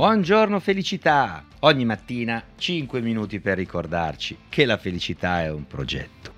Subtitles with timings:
[0.00, 1.44] Buongiorno felicità!
[1.58, 6.32] Ogni mattina 5 minuti per ricordarci che la felicità è un progetto.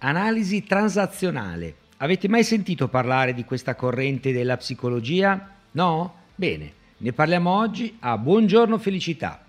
[0.00, 1.74] Analisi transazionale.
[1.96, 5.52] Avete mai sentito parlare di questa corrente della psicologia?
[5.70, 6.14] No?
[6.34, 9.42] Bene, ne parliamo oggi a Buongiorno felicità.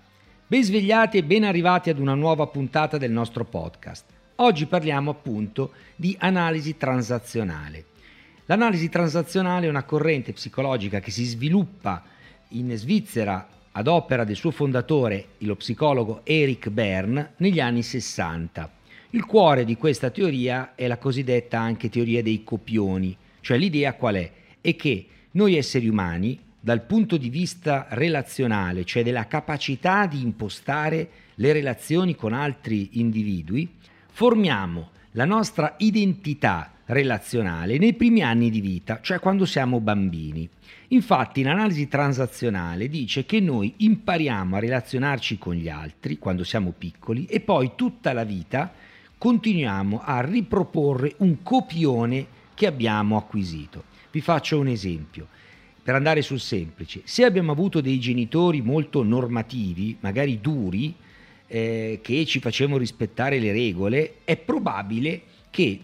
[0.46, 4.06] Ben svegliati e ben arrivati ad una nuova puntata del nostro podcast.
[4.36, 7.92] Oggi parliamo appunto di analisi transazionale.
[8.46, 12.02] L'analisi transazionale è una corrente psicologica che si sviluppa
[12.48, 18.70] in Svizzera ad opera del suo fondatore, lo psicologo Eric Bern, negli anni 60.
[19.10, 24.16] Il cuore di questa teoria è la cosiddetta anche teoria dei copioni, cioè l'idea qual
[24.16, 24.30] è?
[24.60, 31.08] È che noi esseri umani, dal punto di vista relazionale, cioè della capacità di impostare
[31.36, 33.66] le relazioni con altri individui,
[34.12, 40.48] formiamo la nostra identità relazionale nei primi anni di vita, cioè quando siamo bambini.
[40.88, 47.24] Infatti l'analisi transazionale dice che noi impariamo a relazionarci con gli altri quando siamo piccoli
[47.26, 48.72] e poi tutta la vita
[49.16, 53.84] continuiamo a riproporre un copione che abbiamo acquisito.
[54.10, 55.28] Vi faccio un esempio.
[55.82, 60.94] Per andare sul semplice, se abbiamo avuto dei genitori molto normativi, magari duri,
[61.46, 65.33] eh, che ci facevano rispettare le regole, è probabile che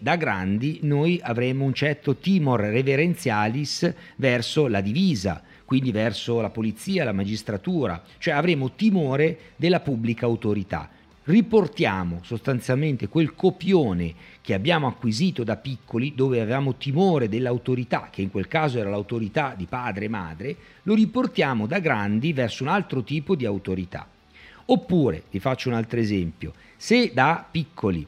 [0.00, 7.04] da grandi noi avremo un certo timor reverenzialis verso la divisa, quindi verso la polizia,
[7.04, 10.90] la magistratura, cioè avremo timore della pubblica autorità.
[11.22, 18.32] Riportiamo sostanzialmente quel copione che abbiamo acquisito da piccoli, dove avevamo timore dell'autorità, che in
[18.32, 23.04] quel caso era l'autorità di padre e madre, lo riportiamo da grandi verso un altro
[23.04, 24.08] tipo di autorità.
[24.64, 28.04] Oppure, vi faccio un altro esempio, se da piccoli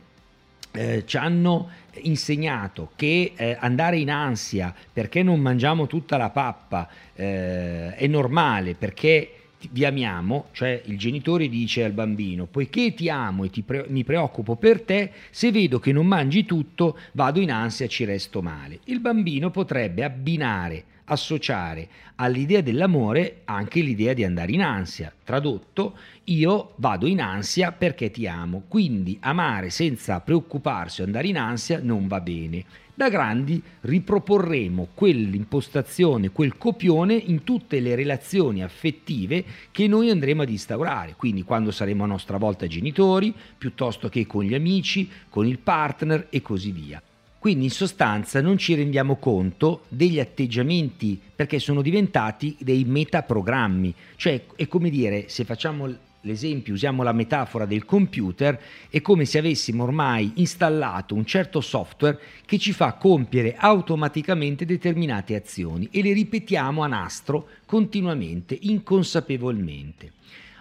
[0.73, 1.71] eh, ci hanno
[2.03, 8.75] insegnato che eh, andare in ansia perché non mangiamo tutta la pappa eh, è normale
[8.75, 13.87] perché vi amiamo, cioè il genitore dice al bambino, poiché ti amo e ti pre-
[13.89, 18.43] mi preoccupo per te, se vedo che non mangi tutto, vado in ansia, ci resto
[18.43, 18.81] male.
[18.85, 25.13] Il bambino potrebbe abbinare associare all'idea dell'amore anche l'idea di andare in ansia.
[25.25, 31.39] Tradotto, io vado in ansia perché ti amo, quindi amare senza preoccuparsi o andare in
[31.39, 32.65] ansia non va bene.
[33.03, 40.49] Da grandi riproporremo quell'impostazione, quel copione in tutte le relazioni affettive che noi andremo ad
[40.49, 45.59] instaurare, quindi quando saremo a nostra volta genitori, piuttosto che con gli amici, con il
[45.59, 47.03] partner e così via.
[47.41, 54.45] Quindi in sostanza non ci rendiamo conto degli atteggiamenti perché sono diventati dei metaprogrammi, cioè
[54.55, 55.93] è come dire se facciamo
[56.23, 62.19] l'esempio, usiamo la metafora del computer, è come se avessimo ormai installato un certo software
[62.45, 70.13] che ci fa compiere automaticamente determinate azioni e le ripetiamo a nastro continuamente, inconsapevolmente.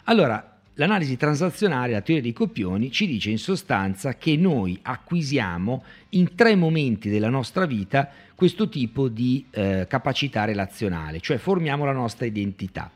[0.05, 0.45] Allora,
[0.75, 6.55] L'analisi transazionale, la teoria dei copioni, ci dice in sostanza che noi acquisiamo in tre
[6.55, 12.89] momenti della nostra vita questo tipo di eh, capacità relazionale, cioè formiamo la nostra identità.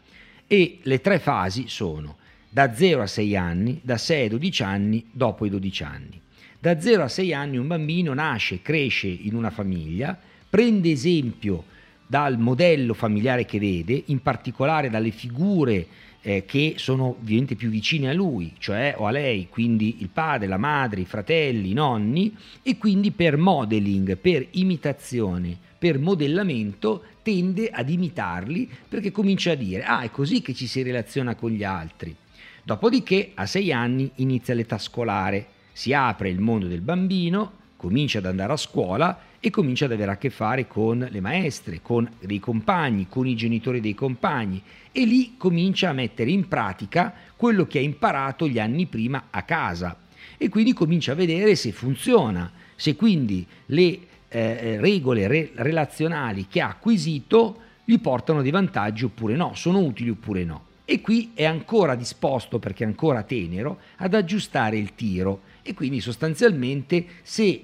[0.47, 2.15] E le tre fasi sono
[2.55, 6.21] da 0 a 6 anni, da 6 a 12 anni, dopo i 12 anni.
[6.57, 10.17] Da 0 a 6 anni un bambino nasce, cresce in una famiglia,
[10.49, 11.65] prende esempio
[12.07, 15.85] dal modello familiare che vede, in particolare dalle figure
[16.21, 20.47] eh, che sono ovviamente più vicine a lui, cioè o a lei, quindi il padre,
[20.47, 22.33] la madre, i fratelli, i nonni,
[22.63, 29.83] e quindi per modeling, per imitazione, per modellamento tende ad imitarli perché comincia a dire
[29.83, 32.15] ah è così che ci si relaziona con gli altri.
[32.63, 38.25] Dopodiché a sei anni inizia l'età scolare, si apre il mondo del bambino, comincia ad
[38.25, 42.39] andare a scuola e comincia ad avere a che fare con le maestre, con dei
[42.39, 44.61] compagni, con i genitori dei compagni.
[44.91, 49.43] E lì comincia a mettere in pratica quello che ha imparato gli anni prima a
[49.43, 49.95] casa.
[50.37, 53.99] E quindi comincia a vedere se funziona, se quindi le eh,
[54.29, 60.09] eh regole re- relazionali che ha acquisito gli portano dei vantaggi oppure no, sono utili
[60.09, 60.63] oppure no.
[60.85, 65.99] E qui è ancora disposto, perché è ancora tenero, ad aggiustare il tiro e quindi
[65.99, 67.63] sostanzialmente se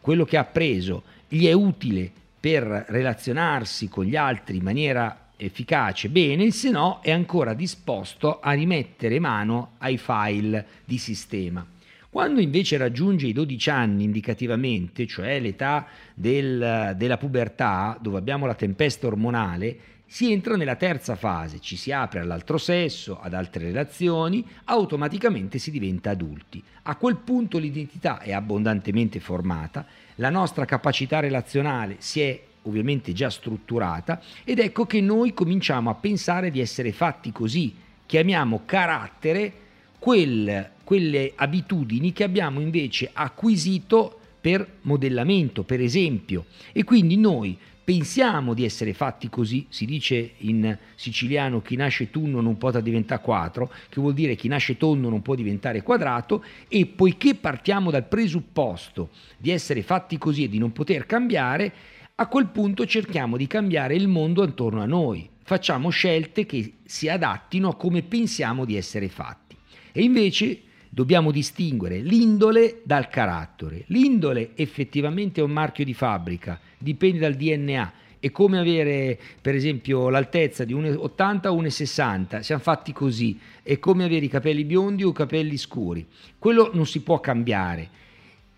[0.00, 6.10] quello che ha appreso gli è utile per relazionarsi con gli altri in maniera efficace,
[6.10, 11.66] bene, se no è ancora disposto a rimettere mano ai file di sistema.
[12.10, 18.56] Quando invece raggiunge i 12 anni indicativamente, cioè l'età del, della pubertà, dove abbiamo la
[18.56, 24.44] tempesta ormonale, si entra nella terza fase, ci si apre all'altro sesso, ad altre relazioni,
[24.64, 26.60] automaticamente si diventa adulti.
[26.82, 29.86] A quel punto l'identità è abbondantemente formata,
[30.16, 35.94] la nostra capacità relazionale si è ovviamente già strutturata ed ecco che noi cominciamo a
[35.94, 37.72] pensare di essere fatti così,
[38.04, 39.52] chiamiamo carattere
[40.00, 48.54] quel, quelle abitudini che abbiamo invece acquisito per modellamento, per esempio, e quindi noi pensiamo
[48.54, 53.72] di essere fatti così, si dice in siciliano chi nasce tunno non può diventare quattro,
[53.88, 59.10] che vuol dire chi nasce tondo non può diventare quadrato e poiché partiamo dal presupposto
[59.38, 61.72] di essere fatti così e di non poter cambiare,
[62.16, 67.08] a quel punto cerchiamo di cambiare il mondo attorno a noi, facciamo scelte che si
[67.08, 69.54] adattino a come pensiamo di essere fatti.
[69.92, 73.84] E invece dobbiamo distinguere l'indole dal carattere.
[73.86, 77.92] L'indole effettivamente è un marchio di fabbrica, dipende dal DNA.
[78.18, 83.38] È come avere, per esempio, l'altezza di 1,80 o 1,60, siamo fatti così.
[83.62, 86.06] È come avere i capelli biondi o i capelli scuri.
[86.38, 87.88] Quello non si può cambiare.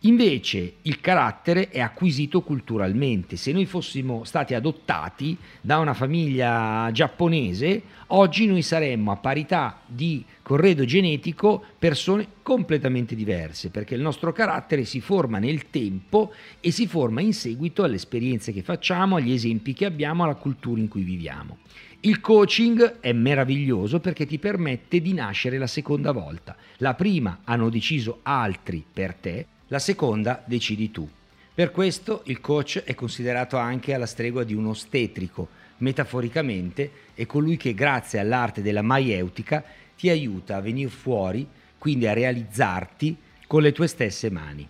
[0.05, 3.37] Invece il carattere è acquisito culturalmente.
[3.37, 10.25] Se noi fossimo stati adottati da una famiglia giapponese, oggi noi saremmo a parità di
[10.43, 16.89] corredo genetico persone completamente diverse, perché il nostro carattere si forma nel tempo e si
[16.89, 21.03] forma in seguito alle esperienze che facciamo, agli esempi che abbiamo, alla cultura in cui
[21.03, 21.59] viviamo.
[22.01, 26.57] Il coaching è meraviglioso perché ti permette di nascere la seconda volta.
[26.79, 31.09] La prima hanno deciso altri per te, la seconda decidi tu.
[31.55, 35.49] Per questo il coach è considerato anche alla stregua di un ostetrico,
[35.79, 39.65] metaforicamente è colui che grazie all'arte della maieutica
[39.97, 41.49] ti aiuta a venire fuori,
[41.79, 43.17] quindi a realizzarti
[43.47, 44.69] con le tue stesse mani.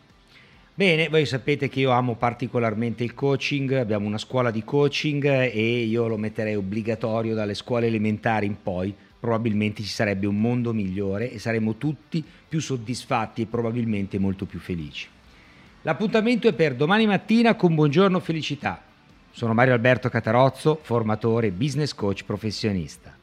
[0.73, 5.83] Bene, voi sapete che io amo particolarmente il coaching, abbiamo una scuola di coaching e
[5.83, 11.31] io lo metterei obbligatorio dalle scuole elementari in poi, probabilmente ci sarebbe un mondo migliore
[11.31, 15.07] e saremmo tutti più soddisfatti e probabilmente molto più felici.
[15.83, 18.83] L'appuntamento è per domani mattina con Buongiorno Felicità.
[19.31, 23.22] Sono Mario Alberto Catarozzo, formatore business coach professionista.